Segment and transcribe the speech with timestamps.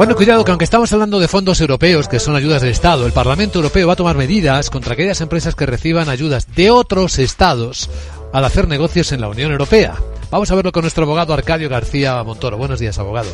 [0.00, 3.12] Bueno, cuidado que aunque estamos hablando de fondos europeos, que son ayudas del Estado, el
[3.12, 7.90] Parlamento Europeo va a tomar medidas contra aquellas empresas que reciban ayudas de otros estados
[8.32, 9.98] al hacer negocios en la Unión Europea.
[10.30, 12.56] Vamos a verlo con nuestro abogado Arcadio García Montoro.
[12.56, 13.28] Buenos días, abogado.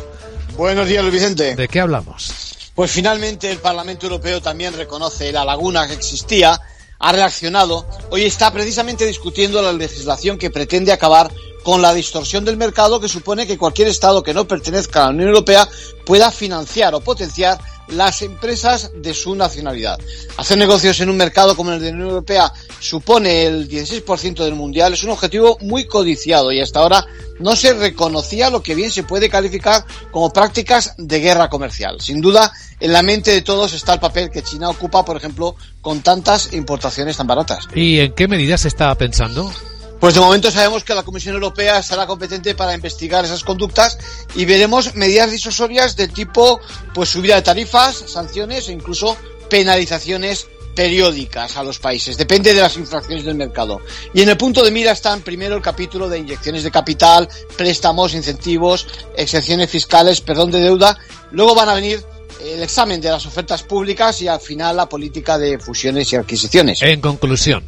[0.57, 1.55] Buenos días, Luis Vicente.
[1.55, 2.57] ¿De qué hablamos?
[2.75, 6.59] Pues finalmente el Parlamento Europeo también reconoce la laguna que existía,
[6.99, 7.87] ha reaccionado.
[8.09, 11.31] Hoy está precisamente discutiendo la legislación que pretende acabar
[11.67, 15.09] con la distorsión del mercado que supone que cualquier Estado que no pertenezca a la
[15.09, 15.67] Unión Europea
[16.05, 19.99] pueda financiar o potenciar las empresas de su nacionalidad.
[20.37, 24.55] Hacer negocios en un mercado como el de la Unión Europea supone el 16% del
[24.55, 27.05] mundial, es un objetivo muy codiciado y hasta ahora
[27.39, 31.99] no se reconocía lo que bien se puede calificar como prácticas de guerra comercial.
[31.99, 32.49] Sin duda,
[32.79, 36.53] en la mente de todos está el papel que China ocupa, por ejemplo, con tantas
[36.53, 37.67] importaciones tan baratas.
[37.75, 39.51] ¿Y en qué medidas se está pensando?
[39.99, 43.97] Pues de momento sabemos que la Comisión Europea estará competente para investigar esas conductas
[44.35, 46.59] y veremos medidas disuasorias de tipo
[46.93, 49.17] pues subida de tarifas, sanciones e incluso
[49.49, 52.15] penalizaciones periódicas a los países.
[52.15, 53.81] Depende de las infracciones del mercado.
[54.13, 57.27] Y en el punto de mira están primero el capítulo de inyecciones de capital,
[57.57, 60.95] préstamos, incentivos, exenciones fiscales, perdón de deuda.
[61.31, 62.05] Luego van a venir
[62.43, 66.81] el examen de las ofertas públicas y al final la política de fusiones y adquisiciones.
[66.81, 67.63] En conclusión.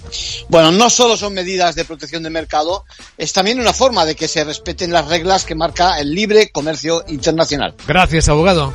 [0.48, 2.86] Bueno, no solo son medidas de protección de mercado,
[3.18, 7.04] es también una forma de que se respeten las reglas que marca el libre comercio
[7.08, 7.76] internacional.
[7.88, 8.74] Gracias, abogado.